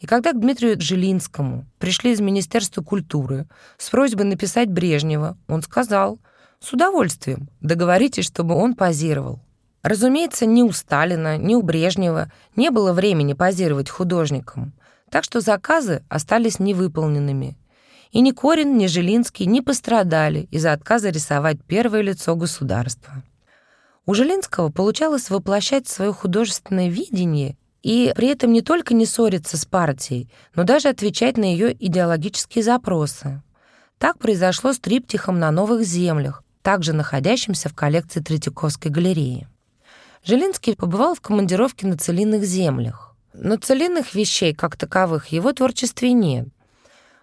И 0.00 0.06
когда 0.06 0.32
к 0.32 0.40
Дмитрию 0.40 0.80
Жилинскому 0.80 1.66
пришли 1.78 2.12
из 2.12 2.20
Министерства 2.20 2.82
культуры 2.82 3.48
с 3.78 3.90
просьбой 3.90 4.26
написать 4.26 4.70
Брежнева, 4.70 5.36
он 5.48 5.62
сказал, 5.62 6.20
«С 6.60 6.72
удовольствием, 6.72 7.48
договоритесь, 7.60 8.26
чтобы 8.26 8.54
он 8.54 8.74
позировал». 8.74 9.40
Разумеется, 9.82 10.46
ни 10.46 10.62
у 10.62 10.72
Сталина, 10.72 11.36
ни 11.36 11.54
у 11.54 11.62
Брежнева 11.62 12.30
не 12.56 12.70
было 12.70 12.92
времени 12.92 13.32
позировать 13.32 13.88
художникам, 13.88 14.72
так 15.10 15.24
что 15.24 15.40
заказы 15.40 16.04
остались 16.08 16.58
невыполненными. 16.58 17.56
И 18.10 18.20
ни 18.20 18.30
Корин, 18.30 18.76
ни 18.76 18.86
Жилинский 18.86 19.46
не 19.46 19.62
пострадали 19.62 20.48
из-за 20.50 20.72
отказа 20.72 21.10
рисовать 21.10 21.58
первое 21.66 22.02
лицо 22.02 22.36
государства. 22.36 23.22
У 24.06 24.14
Жилинского 24.14 24.70
получалось 24.70 25.28
воплощать 25.28 25.88
свое 25.88 26.12
художественное 26.12 26.88
видение 26.88 27.56
и 27.88 28.12
при 28.14 28.28
этом 28.28 28.52
не 28.52 28.60
только 28.60 28.92
не 28.92 29.06
ссориться 29.06 29.56
с 29.56 29.64
партией, 29.64 30.28
но 30.54 30.64
даже 30.64 30.90
отвечать 30.90 31.38
на 31.38 31.44
ее 31.44 31.72
идеологические 31.72 32.62
запросы. 32.62 33.42
Так 33.96 34.18
произошло 34.18 34.74
с 34.74 34.78
триптихом 34.78 35.38
на 35.38 35.50
новых 35.50 35.84
землях, 35.84 36.44
также 36.60 36.92
находящимся 36.92 37.70
в 37.70 37.74
коллекции 37.74 38.20
Третьяковской 38.20 38.88
галереи. 38.88 39.48
Жилинский 40.22 40.76
побывал 40.76 41.14
в 41.14 41.22
командировке 41.22 41.86
на 41.86 41.96
целинных 41.96 42.44
землях. 42.44 43.16
Но 43.32 43.56
целинных 43.56 44.14
вещей, 44.14 44.52
как 44.52 44.76
таковых, 44.76 45.28
в 45.28 45.32
его 45.32 45.50
творчестве 45.54 46.12
нет. 46.12 46.48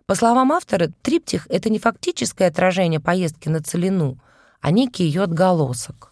По 0.07 0.15
словам 0.15 0.51
автора, 0.51 0.89
триптих— 1.03 1.45
это 1.49 1.69
не 1.69 1.77
фактическое 1.77 2.47
отражение 2.47 2.99
поездки 2.99 3.49
на 3.49 3.61
целину, 3.61 4.17
а 4.61 4.71
некий 4.71 5.03
ее 5.03 5.21
отголосок. 5.21 6.11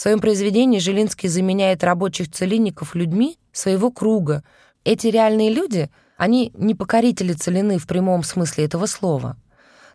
В 0.00 0.02
своем 0.02 0.20
произведении 0.20 0.78
Жилинский 0.78 1.28
заменяет 1.28 1.84
рабочих 1.84 2.30
целинников 2.30 2.94
людьми 2.94 3.38
своего 3.52 3.90
круга. 3.90 4.42
Эти 4.82 5.08
реальные 5.08 5.50
люди, 5.52 5.90
они 6.16 6.52
не 6.56 6.74
покорители 6.74 7.34
целины 7.34 7.76
в 7.76 7.86
прямом 7.86 8.22
смысле 8.22 8.64
этого 8.64 8.86
слова. 8.86 9.36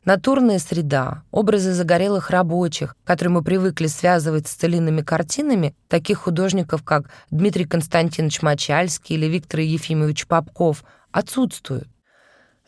Натурная 0.03 0.59
среда, 0.59 1.23
образы 1.31 1.73
загорелых 1.73 2.29
рабочих, 2.29 2.95
которые 3.03 3.33
мы 3.33 3.43
привыкли 3.43 3.87
связывать 3.87 4.47
с 4.47 4.53
целинными 4.53 5.01
картинами, 5.01 5.75
таких 5.87 6.19
художников, 6.19 6.83
как 6.83 7.09
Дмитрий 7.31 7.65
Константинович 7.65 8.43
Мачальский 8.43 9.15
или 9.15 9.25
Виктор 9.25 9.61
Ефимович 9.61 10.27
Попков, 10.27 10.83
отсутствуют. 11.11 11.87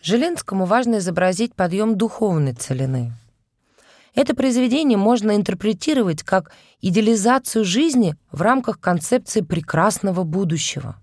Жилинскому 0.01 0.65
важно 0.65 0.97
изобразить 0.97 1.53
подъем 1.53 1.99
духовной 1.99 2.53
целины. 2.53 3.13
Это 4.17 4.33
произведение 4.33 4.97
можно 4.97 5.35
интерпретировать 5.35 6.23
как 6.23 6.51
идеализацию 6.81 7.63
жизни 7.63 8.15
в 8.31 8.41
рамках 8.41 8.79
концепции 8.79 9.41
прекрасного 9.41 10.23
будущего. 10.23 10.95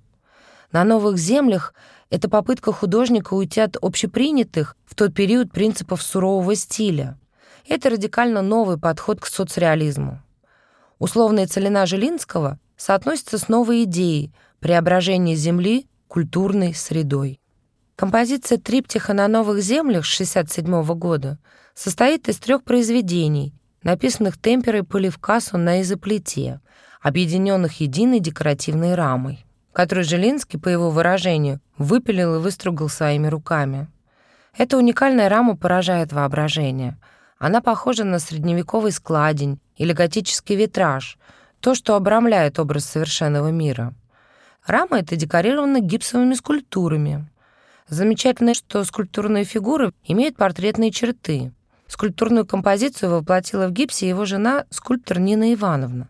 На 0.72 0.82
новых 0.82 1.16
землях 1.16 1.74
это 2.10 2.28
попытка 2.28 2.72
художника 2.72 3.34
уйти 3.34 3.60
от 3.60 3.76
общепринятых 3.80 4.76
в 4.84 4.96
тот 4.96 5.14
период 5.14 5.52
принципов 5.52 6.02
сурового 6.02 6.56
стиля. 6.56 7.16
Это 7.68 7.90
радикально 7.90 8.42
новый 8.42 8.80
подход 8.80 9.20
к 9.20 9.26
соцреализму. 9.26 10.20
Условная 10.98 11.46
целина 11.46 11.86
Жилинского 11.86 12.58
соотносится 12.76 13.38
с 13.38 13.46
новой 13.46 13.84
идеей 13.84 14.32
преображения 14.58 15.36
Земли 15.36 15.86
культурной 16.08 16.74
средой. 16.74 17.38
Композиция 17.94 18.58
триптиха 18.58 19.12
на 19.12 19.28
новых 19.28 19.62
землях 19.62 20.04
67 20.04 20.82
года 20.96 21.38
состоит 21.74 22.28
из 22.28 22.38
трех 22.38 22.62
произведений, 22.62 23.52
написанных 23.82 24.40
темперой 24.40 24.84
Поливкасу 24.84 25.58
на 25.58 25.82
изоплите, 25.82 26.60
объединенных 27.02 27.80
единой 27.80 28.20
декоративной 28.20 28.94
рамой, 28.94 29.44
которую 29.72 30.04
Жилинский, 30.04 30.58
по 30.58 30.68
его 30.68 30.90
выражению, 30.90 31.60
выпилил 31.76 32.36
и 32.36 32.38
выстругал 32.38 32.88
своими 32.88 33.26
руками. 33.26 33.88
Эта 34.56 34.78
уникальная 34.78 35.28
рама 35.28 35.56
поражает 35.56 36.12
воображение. 36.12 36.96
Она 37.38 37.60
похожа 37.60 38.04
на 38.04 38.20
средневековый 38.20 38.92
складень 38.92 39.58
или 39.76 39.92
готический 39.92 40.54
витраж, 40.54 41.18
то, 41.60 41.74
что 41.74 41.96
обрамляет 41.96 42.58
образ 42.58 42.84
совершенного 42.84 43.48
мира. 43.48 43.92
Рама 44.64 45.00
эта 45.00 45.16
декорирована 45.16 45.80
гипсовыми 45.80 46.34
скульптурами, 46.34 47.28
Замечательно, 47.88 48.54
что 48.54 48.82
скульптурные 48.82 49.44
фигуры 49.44 49.92
имеют 50.04 50.36
портретные 50.36 50.90
черты. 50.90 51.52
Скульптурную 51.86 52.46
композицию 52.46 53.10
воплотила 53.10 53.68
в 53.68 53.72
гипсе 53.72 54.08
его 54.08 54.24
жена, 54.24 54.64
скульптор 54.70 55.18
Нина 55.18 55.52
Ивановна. 55.52 56.08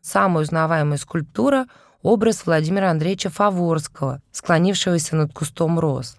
Самая 0.00 0.44
узнаваемая 0.44 0.98
скульптура— 0.98 1.66
образ 2.02 2.46
Владимира 2.46 2.90
Андреевича 2.90 3.30
Фаворского, 3.30 4.22
склонившегося 4.32 5.16
над 5.16 5.32
кустом 5.32 5.78
роз. 5.78 6.16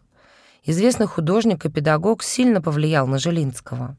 Известный 0.64 1.08
художник 1.08 1.66
и 1.66 1.70
педагог 1.70 2.24
сильно 2.24 2.62
повлиял 2.62 3.08
на 3.08 3.18
Жилинского. 3.18 3.96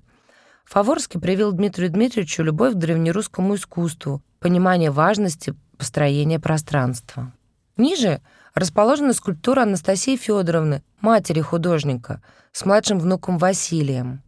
Фаворский 0.64 1.20
привил 1.20 1.52
Дмитрию 1.52 1.90
Дмитриевичу 1.90 2.44
любовь 2.44 2.74
к 2.74 2.78
древнерусскому 2.78 3.56
искусству, 3.56 4.22
понимание 4.38 4.90
важности 4.90 5.54
построения 5.76 6.38
пространства. 6.38 7.32
Ниже 7.76 8.20
расположена 8.54 9.12
скульптура 9.12 9.62
Анастасии 9.62 10.16
Федоровны, 10.16 10.82
матери 11.00 11.40
художника, 11.40 12.22
с 12.52 12.64
младшим 12.64 13.00
внуком 13.00 13.38
Василием. 13.38 14.22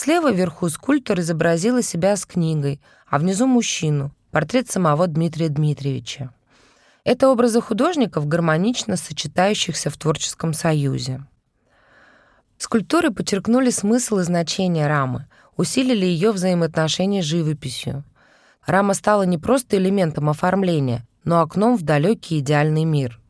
Слева 0.00 0.30
вверху 0.30 0.68
скульптор 0.68 1.18
изобразила 1.18 1.82
себя 1.82 2.14
с 2.14 2.24
книгой, 2.24 2.80
а 3.08 3.18
внизу 3.18 3.48
мужчину, 3.48 4.12
портрет 4.30 4.70
самого 4.70 5.08
Дмитрия 5.08 5.48
Дмитриевича. 5.48 6.32
Это 7.02 7.28
образы 7.28 7.60
художников, 7.60 8.28
гармонично 8.28 8.96
сочетающихся 8.96 9.90
в 9.90 9.96
творческом 9.96 10.52
союзе. 10.52 11.26
Скульптуры 12.58 13.10
подчеркнули 13.10 13.70
смысл 13.70 14.18
и 14.18 14.22
значение 14.22 14.86
рамы, 14.86 15.26
усилили 15.56 16.06
ее 16.06 16.30
взаимоотношения 16.30 17.20
с 17.20 17.26
живописью. 17.26 18.04
Рама 18.64 18.94
стала 18.94 19.24
не 19.24 19.36
просто 19.36 19.78
элементом 19.78 20.28
оформления, 20.28 21.08
но 21.24 21.40
окном 21.40 21.76
в 21.76 21.82
далекий 21.82 22.38
идеальный 22.38 22.84
мир. 22.84 23.20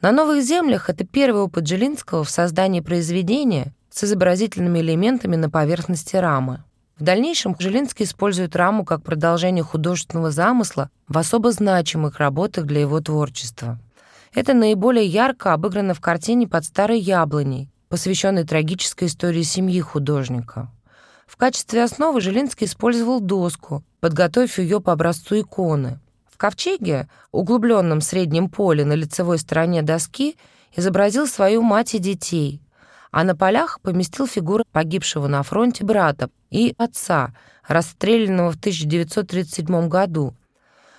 На 0.00 0.12
новых 0.12 0.44
землях 0.44 0.88
это 0.88 1.04
первый 1.04 1.42
опыт 1.42 1.66
Жилинского 1.66 2.22
в 2.22 2.30
создании 2.30 2.78
произведения 2.78 3.74
с 3.96 4.04
изобразительными 4.04 4.80
элементами 4.80 5.36
на 5.36 5.48
поверхности 5.48 6.16
рамы. 6.16 6.62
В 6.98 7.02
дальнейшем 7.02 7.56
Жилинский 7.58 8.04
использует 8.04 8.54
раму 8.54 8.84
как 8.84 9.02
продолжение 9.02 9.64
художественного 9.64 10.30
замысла 10.30 10.90
в 11.08 11.16
особо 11.16 11.50
значимых 11.50 12.18
работах 12.18 12.66
для 12.66 12.82
его 12.82 13.00
творчества. 13.00 13.78
Это 14.34 14.52
наиболее 14.52 15.06
ярко 15.06 15.54
обыграно 15.54 15.94
в 15.94 16.00
картине 16.00 16.46
«Под 16.46 16.66
старой 16.66 17.00
яблоней», 17.00 17.70
посвященной 17.88 18.44
трагической 18.44 19.08
истории 19.08 19.40
семьи 19.40 19.80
художника. 19.80 20.70
В 21.26 21.38
качестве 21.38 21.82
основы 21.82 22.20
Жилинский 22.20 22.66
использовал 22.66 23.20
доску, 23.20 23.82
подготовив 24.00 24.58
ее 24.58 24.82
по 24.82 24.92
образцу 24.92 25.40
иконы. 25.40 26.00
В 26.30 26.36
ковчеге, 26.36 27.08
углубленном 27.32 28.02
среднем 28.02 28.50
поле 28.50 28.84
на 28.84 28.92
лицевой 28.92 29.38
стороне 29.38 29.80
доски, 29.80 30.36
изобразил 30.76 31.26
свою 31.26 31.62
мать 31.62 31.94
и 31.94 31.98
детей, 31.98 32.60
а 33.10 33.24
на 33.24 33.36
полях 33.36 33.80
поместил 33.80 34.26
фигуры 34.26 34.64
погибшего 34.72 35.26
на 35.26 35.42
фронте 35.42 35.84
брата 35.84 36.30
и 36.50 36.74
отца, 36.78 37.34
расстрелянного 37.66 38.52
в 38.52 38.56
1937 38.56 39.88
году. 39.88 40.34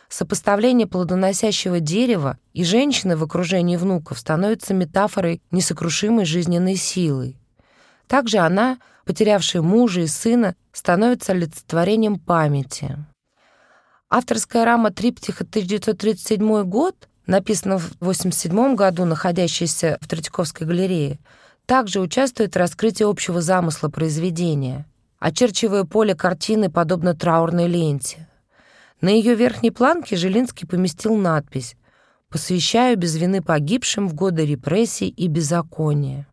Сопоставление 0.09 0.87
плодоносящего 0.87 1.79
дерева 1.79 2.37
и 2.53 2.63
женщины 2.63 3.17
в 3.17 3.23
окружении 3.23 3.75
внуков 3.75 4.19
становится 4.19 4.73
метафорой 4.73 5.41
несокрушимой 5.51 6.25
жизненной 6.25 6.75
силы. 6.75 7.35
Также 8.07 8.37
она, 8.37 8.77
потерявшая 9.05 9.61
мужа 9.61 10.01
и 10.01 10.07
сына, 10.07 10.55
становится 10.71 11.33
олицетворением 11.33 12.19
памяти. 12.19 12.97
Авторская 14.09 14.63
рама 14.63 14.91
триптиха 14.91 15.43
1937 15.43 16.63
год, 16.63 17.09
написана 17.25 17.77
в 17.77 17.91
1987 17.99 18.75
году, 18.75 19.03
находящаяся 19.03 19.97
в 19.99 20.07
Третьяковской 20.07 20.65
галерее, 20.65 21.19
также 21.67 21.99
участвует 21.99 22.55
в 22.55 22.57
раскрытии 22.57 23.03
общего 23.03 23.41
замысла 23.41 23.89
произведения, 23.89 24.87
очерчивая 25.19 25.83
поле 25.83 26.15
картины 26.15 26.71
подобно 26.71 27.13
траурной 27.13 27.67
ленте. 27.67 28.27
На 29.01 29.09
ее 29.09 29.35
верхней 29.35 29.69
планке 29.69 30.15
Жилинский 30.15 30.65
поместил 30.65 31.15
надпись 31.15 31.75
«Посвящаю 32.29 32.97
без 32.97 33.15
вины 33.17 33.43
погибшим 33.43 34.07
в 34.07 34.15
годы 34.15 34.45
репрессий 34.45 35.09
и 35.09 35.27
беззакония». 35.27 36.25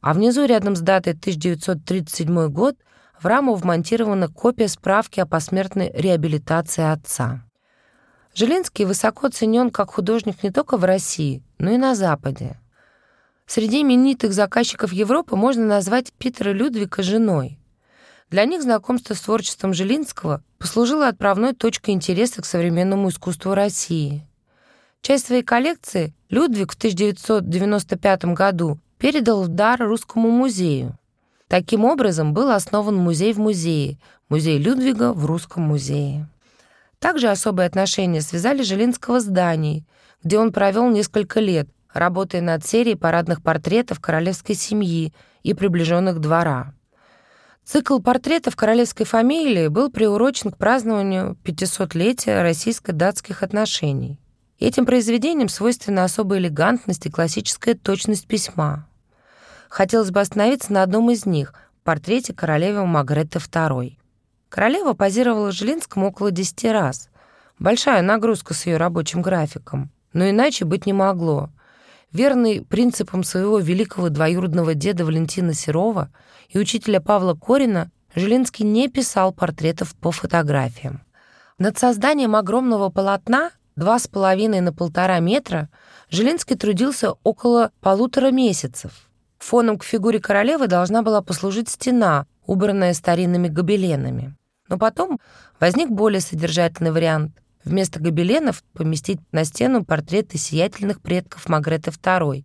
А 0.00 0.14
внизу, 0.14 0.44
рядом 0.46 0.76
с 0.76 0.80
датой 0.80 1.14
1937 1.14 2.48
год, 2.48 2.76
в 3.20 3.26
раму 3.26 3.54
вмонтирована 3.54 4.28
копия 4.28 4.68
справки 4.68 5.18
о 5.18 5.26
посмертной 5.26 5.90
реабилитации 5.94 6.84
отца. 6.84 7.42
Жилинский 8.34 8.84
высоко 8.84 9.28
ценен 9.30 9.70
как 9.70 9.90
художник 9.90 10.42
не 10.44 10.50
только 10.52 10.76
в 10.76 10.84
России, 10.84 11.42
но 11.58 11.70
и 11.70 11.76
на 11.76 11.96
Западе. 11.96 12.60
Среди 13.46 13.82
именитых 13.82 14.32
заказчиков 14.32 14.92
Европы 14.92 15.36
можно 15.36 15.64
назвать 15.64 16.12
Питера 16.12 16.50
Людвига 16.50 17.02
женой. 17.02 17.58
Для 18.28 18.44
них 18.44 18.62
знакомство 18.62 19.14
с 19.14 19.20
творчеством 19.20 19.72
Жилинского 19.72 20.42
послужило 20.58 21.06
отправной 21.06 21.54
точкой 21.54 21.90
интереса 21.90 22.42
к 22.42 22.46
современному 22.46 23.08
искусству 23.08 23.54
России. 23.54 24.26
Часть 25.00 25.26
своей 25.26 25.44
коллекции 25.44 26.12
Людвиг 26.28 26.72
в 26.72 26.76
1995 26.76 28.24
году 28.34 28.80
передал 28.98 29.44
в 29.44 29.48
дар 29.48 29.80
Русскому 29.80 30.28
музею. 30.30 30.98
Таким 31.46 31.84
образом 31.84 32.34
был 32.34 32.50
основан 32.50 32.96
музей 32.96 33.32
в 33.32 33.38
музее, 33.38 33.98
музей 34.28 34.58
Людвига 34.58 35.12
в 35.12 35.24
Русском 35.24 35.62
музее. 35.62 36.28
Также 36.98 37.28
особые 37.28 37.68
отношения 37.68 38.22
связали 38.22 38.62
Жилинского 38.62 39.20
с 39.20 39.24
Данией, 39.24 39.86
где 40.24 40.40
он 40.40 40.52
провел 40.52 40.90
несколько 40.90 41.38
лет, 41.38 41.68
работая 41.98 42.40
над 42.40 42.64
серией 42.64 42.96
парадных 42.96 43.42
портретов 43.42 44.00
королевской 44.00 44.54
семьи 44.54 45.12
и 45.42 45.54
приближенных 45.54 46.20
двора. 46.20 46.74
Цикл 47.64 47.98
портретов 47.98 48.54
королевской 48.54 49.06
фамилии 49.06 49.68
был 49.68 49.90
приурочен 49.90 50.52
к 50.52 50.56
празднованию 50.56 51.36
500-летия 51.44 52.42
российско-датских 52.42 53.42
отношений. 53.42 54.20
Этим 54.58 54.86
произведениям 54.86 55.48
свойственна 55.48 56.04
особая 56.04 56.38
элегантность 56.38 57.06
и 57.06 57.10
классическая 57.10 57.74
точность 57.74 58.26
письма. 58.26 58.86
Хотелось 59.68 60.10
бы 60.10 60.20
остановиться 60.20 60.72
на 60.72 60.82
одном 60.82 61.10
из 61.10 61.26
них— 61.26 61.54
портрете 61.84 62.32
королевы 62.32 62.86
Магретты 62.86 63.38
II. 63.38 63.96
Королева 64.48 64.94
позировала 64.94 65.52
Жилинскому 65.52 66.08
около 66.08 66.30
10 66.30 66.72
раз. 66.72 67.10
Большая 67.58 68.02
нагрузка 68.02 68.54
с 68.54 68.66
ее 68.66 68.76
рабочим 68.76 69.22
графиком. 69.22 69.90
Но 70.12 70.30
иначе 70.30 70.64
быть 70.64 70.86
не 70.86 70.92
могло. 70.92 71.50
Верный 72.12 72.64
принципам 72.64 73.24
своего 73.24 73.58
великого 73.58 74.08
двоюродного 74.08 74.74
деда 74.74 75.04
Валентина 75.04 75.54
Серова 75.54 76.10
и 76.48 76.58
учителя 76.58 77.00
Павла 77.00 77.34
Корина, 77.34 77.90
Жилинский 78.14 78.64
не 78.64 78.88
писал 78.88 79.32
портретов 79.32 79.94
по 79.96 80.10
фотографиям. 80.10 81.02
Над 81.58 81.78
созданием 81.78 82.34
огромного 82.34 82.88
полотна, 82.88 83.50
два 83.74 83.98
с 83.98 84.06
половиной 84.08 84.60
на 84.60 84.72
полтора 84.72 85.18
метра, 85.20 85.68
Жилинский 86.10 86.56
трудился 86.56 87.12
около 87.24 87.72
полутора 87.80 88.30
месяцев. 88.30 88.92
Фоном 89.38 89.78
к 89.78 89.84
фигуре 89.84 90.18
королевы 90.18 90.66
должна 90.66 91.02
была 91.02 91.20
послужить 91.20 91.68
стена, 91.68 92.26
убранная 92.46 92.94
старинными 92.94 93.48
гобеленами. 93.48 94.34
Но 94.68 94.78
потом 94.78 95.20
возник 95.60 95.90
более 95.90 96.20
содержательный 96.20 96.92
вариант— 96.92 97.32
Вместо 97.66 97.98
гобеленов 97.98 98.62
поместить 98.74 99.18
на 99.32 99.44
стену 99.44 99.84
портреты 99.84 100.38
сиятельных 100.38 101.00
предков 101.00 101.48
Магреты 101.48 101.90
II, 101.90 102.44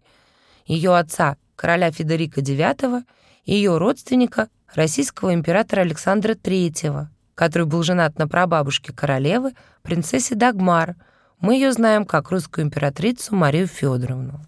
ее 0.66 0.98
отца, 0.98 1.38
короля 1.56 1.92
Федерика 1.92 2.42
IX, 2.42 3.04
и 3.46 3.54
ее 3.54 3.78
родственника, 3.78 4.50
российского 4.74 5.36
императора 5.36 5.82
Александра 5.82 6.34
III, 6.34 7.06
который 7.36 7.68
был 7.68 7.84
женат 7.84 8.18
на 8.18 8.28
прабабушке 8.28 8.94
королевы, 8.94 9.54
принцессе 9.84 10.34
Дагмар. 10.34 10.96
Мы 11.40 11.54
ее 11.54 11.72
знаем 11.72 12.06
как 12.06 12.32
русскую 12.32 12.66
императрицу 12.66 13.36
Марию 13.36 13.68
Федоровну. 13.68 14.42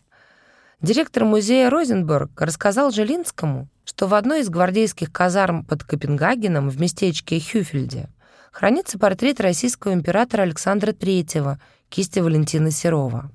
Директор 0.82 1.24
музея 1.24 1.70
Розенберг 1.70 2.42
рассказал 2.42 2.90
Жилинскому, 2.90 3.70
что 3.86 4.08
в 4.08 4.16
одной 4.16 4.42
из 4.42 4.50
гвардейских 4.50 5.12
казарм 5.12 5.64
под 5.66 5.84
Копенгагеном 5.84 6.70
в 6.70 6.82
местечке 6.82 7.40
Хюфельде 7.40 8.10
хранится 8.54 9.00
портрет 9.00 9.42
российского 9.42 9.94
императора 9.94 10.44
Александра 10.44 10.92
III 10.92 11.58
кисти 11.90 12.20
Валентина 12.20 12.72
Серова. 12.72 13.32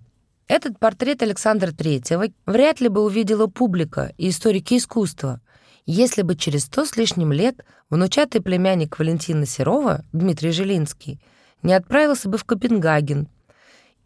Этот 0.47 0.79
портрет 0.79 1.23
Александра 1.23 1.73
III 1.73 2.33
вряд 2.47 2.81
ли 2.81 2.89
бы 2.89 3.03
увидела 3.03 3.49
публика 3.49 4.15
и 4.17 4.31
историки 4.31 4.79
искусства, 4.79 5.41
если 5.85 6.23
бы 6.23 6.37
через 6.37 6.65
сто 6.65 6.85
с 6.85 6.97
лишним 6.97 7.33
лет 7.33 7.65
внучатый 7.91 8.41
племянник 8.41 8.99
Валентина 8.99 9.45
Серова, 9.45 10.05
Дмитрий 10.13 10.53
Жилинский, 10.53 11.21
не 11.63 11.75
отправился 11.75 12.29
бы 12.29 12.39
в 12.39 12.45
Копенгаген. 12.45 13.29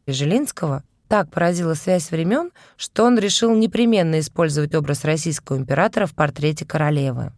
И 0.07 0.13
Жилинского 0.13 0.83
так 1.09 1.31
поразила 1.31 1.75
связь 1.75 2.11
времен, 2.11 2.51
что 2.77 3.05
он 3.05 3.19
решил 3.19 3.55
непременно 3.55 4.19
использовать 4.19 4.75
образ 4.75 5.05
российского 5.05 5.59
императора 5.59 6.07
в 6.07 6.15
портрете 6.15 6.65
королевы. 6.65 7.33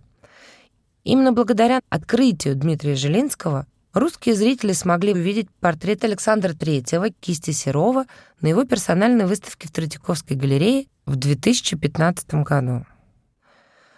Именно 1.04 1.32
благодаря 1.32 1.80
открытию 1.90 2.56
Дмитрия 2.56 2.94
Жилинского 2.94 3.66
русские 3.92 4.34
зрители 4.34 4.72
смогли 4.72 5.12
увидеть 5.12 5.50
портрет 5.60 6.02
Александра 6.02 6.54
III 6.54 7.14
кисти 7.20 7.50
Серова 7.50 8.06
на 8.40 8.46
его 8.46 8.64
персональной 8.64 9.26
выставке 9.26 9.68
в 9.68 9.70
Третьяковской 9.70 10.32
галерее 10.32 10.86
в 11.04 11.16
2015 11.16 12.34
году. 12.42 12.86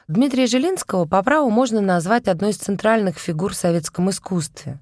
Дмитрия 0.08 0.48
Жилинского 0.48 1.04
по 1.04 1.22
праву 1.22 1.48
можно 1.48 1.80
назвать 1.80 2.26
одной 2.26 2.50
из 2.50 2.56
центральных 2.56 3.18
фигур 3.18 3.52
в 3.52 3.56
советском 3.56 4.10
искусстве. 4.10 4.80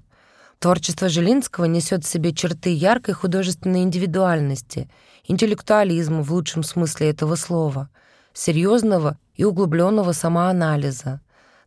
Творчество 0.57 1.09
Жилинского 1.09 1.65
несет 1.65 2.05
в 2.05 2.07
себе 2.07 2.33
черты 2.33 2.73
яркой 2.73 3.13
художественной 3.13 3.83
индивидуальности, 3.83 4.89
интеллектуализма 5.25 6.23
в 6.23 6.33
лучшем 6.33 6.63
смысле 6.63 7.09
этого 7.11 7.35
слова, 7.35 7.89
серьезного 8.33 9.19
и 9.35 9.43
углубленного 9.43 10.11
самоанализа, 10.11 11.21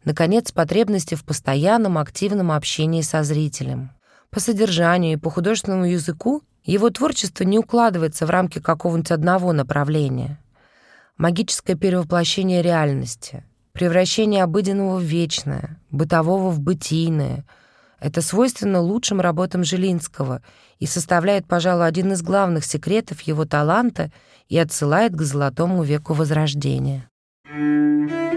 наконец, 0.09 0.53
потребности 0.53 1.15
в 1.15 1.23
постоянном 1.23 1.99
активном 1.99 2.51
общении 2.51 3.03
со 3.03 3.23
зрителем. 3.25 3.91
По 4.31 4.41
содержанию 4.41 5.13
и 5.13 5.17
по 5.21 5.31
художественному 5.31 5.85
языку 5.85 6.43
его 6.65 6.89
творчество 6.89 7.45
не 7.45 7.59
укладывается 7.59 8.25
в 8.25 8.31
рамки 8.31 8.59
какого-нибудь 8.59 9.11
одного 9.11 9.53
направления. 9.53 10.43
Магическое 11.19 11.75
перевоплощение 11.75 12.63
реальности, 12.63 13.45
превращение 13.73 14.45
обыденного 14.45 14.97
в 14.97 15.03
вечное, 15.03 15.79
бытового 15.91 16.51
в 16.51 16.59
бытийное— 16.59 17.45
это 18.01 18.23
свойственно 18.23 18.81
лучшим 18.81 19.21
работам 19.21 19.63
Жилинского 19.63 20.41
и 20.79 20.87
составляет, 20.87 21.47
пожалуй, 21.47 21.87
один 21.87 22.13
из 22.13 22.23
главных 22.23 22.65
секретов 22.65 23.21
его 23.23 23.45
таланта 23.45 24.11
и 24.49 24.57
отсылает 24.57 25.13
к 25.13 25.21
золотому 25.21 25.83
веку 25.83 26.15
Возрождения. 26.15 27.11
Thank 27.51 28.11
you. 28.11 28.28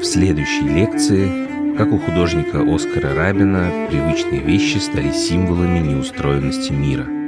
В 0.00 0.04
следующей 0.04 0.62
лекции, 0.62 1.76
как 1.76 1.92
у 1.92 1.98
художника 1.98 2.62
Оскара 2.62 3.14
Рабина, 3.14 3.86
привычные 3.90 4.40
вещи 4.40 4.78
стали 4.78 5.12
символами 5.12 5.78
неустроенности 5.80 6.72
мира– 6.72 7.06